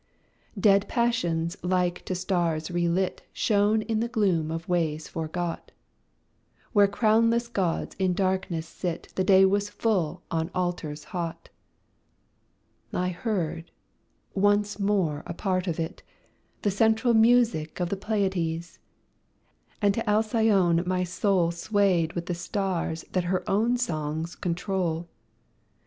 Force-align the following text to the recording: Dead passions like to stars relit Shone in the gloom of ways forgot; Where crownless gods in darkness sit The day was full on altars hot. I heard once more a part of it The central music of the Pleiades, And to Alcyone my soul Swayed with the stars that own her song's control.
Dead 0.59 0.87
passions 0.87 1.55
like 1.61 2.03
to 2.05 2.15
stars 2.15 2.71
relit 2.71 3.21
Shone 3.33 3.83
in 3.83 3.99
the 3.99 4.07
gloom 4.07 4.49
of 4.49 4.67
ways 4.67 5.07
forgot; 5.07 5.71
Where 6.73 6.87
crownless 6.87 7.47
gods 7.53 7.95
in 7.99 8.15
darkness 8.15 8.65
sit 8.67 9.13
The 9.13 9.23
day 9.23 9.45
was 9.45 9.69
full 9.69 10.23
on 10.31 10.49
altars 10.55 11.03
hot. 11.03 11.49
I 12.91 13.09
heard 13.09 13.69
once 14.33 14.79
more 14.79 15.21
a 15.27 15.35
part 15.35 15.67
of 15.67 15.79
it 15.79 16.01
The 16.63 16.71
central 16.71 17.13
music 17.13 17.79
of 17.79 17.89
the 17.89 17.95
Pleiades, 17.95 18.79
And 19.83 19.93
to 19.93 20.01
Alcyone 20.09 20.83
my 20.87 21.03
soul 21.03 21.51
Swayed 21.51 22.13
with 22.13 22.25
the 22.25 22.33
stars 22.33 23.05
that 23.11 23.25
own 23.47 23.71
her 23.73 23.77
song's 23.77 24.33
control. 24.35 25.09